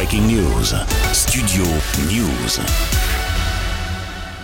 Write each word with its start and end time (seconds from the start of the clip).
Breaking 0.00 0.28
News. 0.28 0.64
Studio 1.12 1.62
News. 2.10 2.64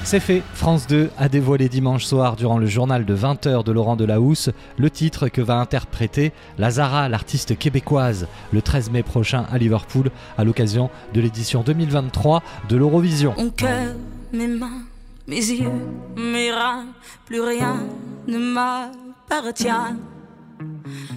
C'est 0.04 0.21
fait, 0.21 0.42
France 0.52 0.86
2 0.86 1.08
a 1.17 1.30
dévoilé 1.30 1.71
dimanche 1.71 2.04
soir 2.04 2.36
durant 2.36 2.58
le 2.58 2.67
journal 2.67 3.06
de 3.06 3.16
20h 3.16 3.64
de 3.64 3.72
Laurent 3.72 3.96
Delahousse 3.96 4.50
le 4.77 4.90
titre 4.90 5.29
que 5.29 5.40
va 5.40 5.56
interpréter 5.56 6.32
Lazara, 6.58 7.08
l'artiste 7.08 7.56
québécoise, 7.56 8.29
le 8.53 8.61
13 8.61 8.90
mai 8.90 9.03
prochain 9.03 9.46
à 9.50 9.56
Liverpool 9.56 10.11
à 10.37 10.45
l'occasion 10.45 10.90
de 11.14 11.23
l'édition 11.23 11.62
2023 11.62 12.43
de 12.68 12.77
l'Eurovision. 12.77 13.32
Mon 13.38 13.48
cœur, 13.48 13.95
mes 14.34 14.48
mains, 14.48 14.82
mes 15.27 15.36
yeux, 15.36 15.73
mes 16.18 16.52
reins, 16.52 16.84
plus 17.25 17.41
rien 17.41 17.82
ne 18.29 18.36
m'appartient. 18.36 19.96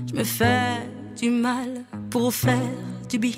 Je 0.07 0.15
me 0.15 0.23
fais 0.23 0.87
du 1.17 1.29
mal 1.29 1.83
pour 2.09 2.33
faire 2.33 2.55
du 3.09 3.19
bien. 3.19 3.33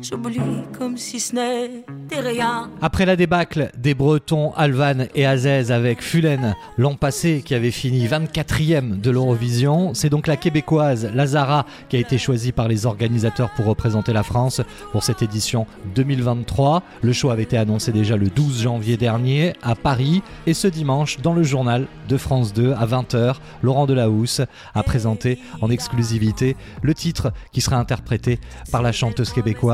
J'oublie 0.00 0.40
comme 0.76 0.96
si 0.96 1.20
ce 1.20 1.34
n'était 1.34 2.20
rien. 2.20 2.70
Après 2.80 3.06
la 3.06 3.16
débâcle 3.16 3.70
des 3.76 3.94
Bretons 3.94 4.52
Alvan 4.56 5.06
et 5.14 5.26
Azez 5.26 5.70
avec 5.70 6.02
Fulen 6.02 6.54
l'an 6.78 6.94
passé 6.94 7.42
qui 7.44 7.54
avait 7.54 7.70
fini 7.70 8.06
24e 8.06 9.00
de 9.00 9.10
l'Eurovision, 9.10 9.94
c'est 9.94 10.10
donc 10.10 10.26
la 10.26 10.36
québécoise 10.36 11.10
Lazara 11.14 11.66
qui 11.88 11.96
a 11.96 11.98
été 11.98 12.18
choisie 12.18 12.52
par 12.52 12.68
les 12.68 12.86
organisateurs 12.86 13.50
pour 13.50 13.66
représenter 13.66 14.12
la 14.12 14.22
France 14.22 14.62
pour 14.92 15.02
cette 15.02 15.22
édition 15.22 15.66
2023. 15.94 16.82
Le 17.02 17.12
choix 17.12 17.32
avait 17.32 17.42
été 17.42 17.58
annoncé 17.58 17.92
déjà 17.92 18.16
le 18.16 18.28
12 18.28 18.62
janvier 18.62 18.96
dernier 18.96 19.52
à 19.62 19.74
Paris 19.74 20.22
et 20.46 20.54
ce 20.54 20.68
dimanche 20.68 21.18
dans 21.20 21.34
le 21.34 21.42
journal 21.42 21.86
de 22.08 22.16
France 22.16 22.52
2 22.52 22.72
à 22.72 22.86
20h, 22.86 23.36
Laurent 23.62 23.86
Delahousse 23.86 24.42
a 24.74 24.82
présenté 24.82 25.38
en 25.60 25.70
exclusivité 25.70 26.56
le 26.82 26.94
titre 26.94 27.32
qui 27.52 27.60
sera 27.60 27.76
interprété 27.76 28.38
par 28.70 28.82
la 28.82 28.92
chanteuse 28.92 29.32
québécoise 29.32 29.73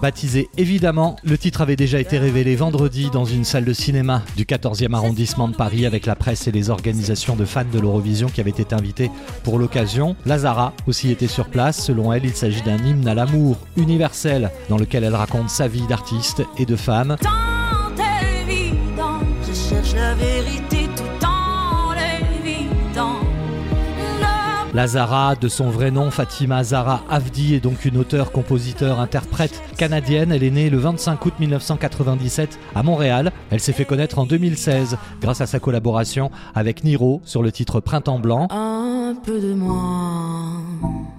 Baptisé 0.00 0.48
évidemment, 0.56 1.16
le 1.24 1.36
titre 1.36 1.60
avait 1.60 1.76
déjà 1.76 2.00
été 2.00 2.18
révélé 2.18 2.56
vendredi 2.56 3.10
dans 3.12 3.26
une 3.26 3.44
salle 3.44 3.66
de 3.66 3.72
cinéma 3.74 4.22
du 4.34 4.44
14e 4.44 4.94
arrondissement 4.94 5.46
de 5.46 5.54
Paris 5.54 5.84
avec 5.84 6.06
la 6.06 6.16
presse 6.16 6.48
et 6.48 6.52
les 6.52 6.70
organisations 6.70 7.36
de 7.36 7.44
fans 7.44 7.64
de 7.70 7.78
l'Eurovision 7.78 8.28
qui 8.28 8.40
avaient 8.40 8.50
été 8.50 8.74
invités 8.74 9.10
pour 9.44 9.58
l'occasion. 9.58 10.16
Lazara 10.24 10.72
aussi 10.86 11.10
était 11.10 11.26
sur 11.26 11.50
place. 11.50 11.84
Selon 11.84 12.12
elle, 12.14 12.24
il 12.24 12.34
s'agit 12.34 12.62
d'un 12.62 12.78
hymne 12.78 13.06
à 13.08 13.14
l'amour 13.14 13.58
universel 13.76 14.50
dans 14.70 14.78
lequel 14.78 15.04
elle 15.04 15.14
raconte 15.14 15.50
sa 15.50 15.68
vie 15.68 15.86
d'artiste 15.86 16.42
et 16.56 16.64
de 16.64 16.76
femme. 16.76 17.16
Lazara, 24.72 25.34
de 25.34 25.48
son 25.48 25.68
vrai 25.68 25.90
nom 25.90 26.10
Fatima 26.10 26.62
Zara 26.62 27.02
Avdi, 27.10 27.54
est 27.54 27.60
donc 27.60 27.84
une 27.84 27.96
auteure, 27.96 28.30
compositeur, 28.30 29.00
interprète 29.00 29.60
canadienne. 29.76 30.30
Elle 30.30 30.44
est 30.44 30.50
née 30.50 30.70
le 30.70 30.78
25 30.78 31.26
août 31.26 31.34
1997 31.40 32.58
à 32.74 32.82
Montréal. 32.82 33.32
Elle 33.50 33.60
s'est 33.60 33.72
fait 33.72 33.84
connaître 33.84 34.18
en 34.18 34.26
2016 34.26 34.96
grâce 35.20 35.40
à 35.40 35.46
sa 35.46 35.58
collaboration 35.58 36.30
avec 36.54 36.84
Niro 36.84 37.20
sur 37.24 37.42
le 37.42 37.50
titre 37.50 37.80
Printemps 37.80 38.20
Blanc. 38.20 38.46
un 38.50 39.16
peu 39.24 39.40
de 39.40 39.54
moi. 39.54 39.72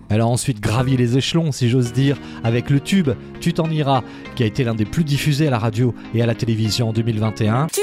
Elle 0.10 0.22
a 0.22 0.28
ensuite 0.28 0.62
gravi 0.62 0.96
les 0.96 1.18
échelons, 1.18 1.52
si 1.52 1.70
j'ose 1.70 1.92
dire, 1.94 2.18
avec 2.44 2.70
le 2.70 2.80
tube 2.80 3.12
Tu 3.40 3.54
t'en 3.54 3.70
iras, 3.70 4.02
qui 4.36 4.44
a 4.44 4.46
été 4.46 4.64
l'un 4.64 4.76
des 4.76 4.86
plus 4.86 5.04
diffusés 5.04 5.48
à 5.48 5.52
la 5.52 5.60
radio 5.60 5.94
et 6.14 6.22
à 6.22 6.26
la 6.26 6.36
télévision 6.36 6.90
en 6.90 6.94
2021. 6.94 7.68
Tu 7.72 7.82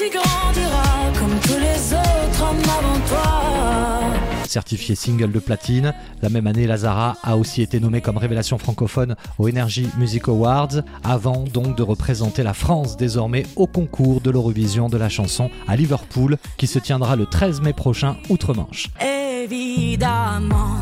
tu 0.00 0.08
grandiras 0.08 1.12
comme 1.18 1.38
tous 1.40 1.58
les 1.58 1.92
autres 1.92 2.42
hommes 2.42 2.62
avant 2.78 2.98
toi. 3.06 4.46
Certifié 4.46 4.94
single 4.94 5.30
de 5.30 5.38
platine, 5.38 5.92
la 6.22 6.30
même 6.30 6.46
année, 6.46 6.66
Lazara 6.66 7.16
a 7.22 7.36
aussi 7.36 7.60
été 7.60 7.80
nommée 7.80 8.00
comme 8.00 8.16
révélation 8.16 8.56
francophone 8.56 9.14
au 9.38 9.48
Energy 9.48 9.88
Music 9.98 10.26
Awards, 10.28 10.80
avant 11.04 11.44
donc 11.44 11.76
de 11.76 11.82
représenter 11.82 12.42
la 12.42 12.54
France 12.54 12.96
désormais 12.96 13.44
au 13.56 13.66
concours 13.66 14.22
de 14.22 14.30
l'Eurovision 14.30 14.88
de 14.88 14.96
la 14.96 15.10
chanson 15.10 15.50
à 15.68 15.76
Liverpool, 15.76 16.38
qui 16.56 16.66
se 16.66 16.78
tiendra 16.78 17.14
le 17.14 17.26
13 17.26 17.60
mai 17.60 17.74
prochain 17.74 18.16
outre-Manche. 18.30 18.88
Évidemment, 19.02 20.78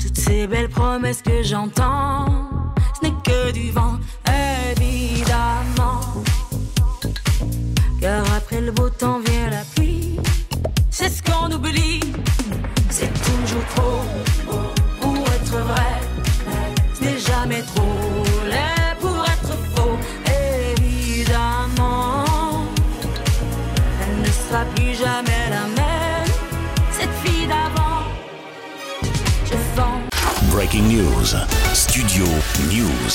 toutes 0.00 0.16
ces 0.16 0.46
belles 0.46 0.70
promesses 0.70 1.22
que 1.22 1.42
j'entends, 1.42 2.26
ce 3.00 3.06
n'est 3.06 3.14
que 3.24 3.52
du 3.52 3.72
vent. 3.72 3.96
Car 8.06 8.24
après 8.36 8.60
le 8.60 8.70
beau 8.70 8.88
temps 8.88 9.18
vient 9.26 9.50
la 9.50 9.64
pluie. 9.74 10.16
C'est 10.90 11.10
ce 11.16 11.20
qu'on 11.26 11.50
oublie, 11.50 11.98
c'est 12.88 13.12
toujours 13.28 13.66
trop 13.74 14.02
pour 15.00 15.18
être 15.38 15.56
vrai. 15.72 15.94
Ce 16.94 17.00
n'est 17.04 17.18
jamais 17.32 17.62
trop 17.72 17.98
laid 18.52 18.94
pour 19.00 19.20
être 19.34 19.54
faux. 19.74 19.98
Évidemment. 20.76 22.24
Elle 24.02 24.18
ne 24.26 24.32
sera 24.42 24.62
plus 24.76 24.94
jamais 25.04 25.42
la 25.56 25.64
même, 25.80 26.32
cette 26.98 27.16
fille 27.24 27.48
d'avant. 27.48 28.02
Je 29.50 29.56
vends. 29.76 30.00
Breaking 30.52 30.86
News. 30.94 31.30
Studio 31.74 32.26
News. 32.72 33.14